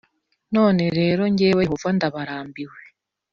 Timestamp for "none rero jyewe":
0.55-1.61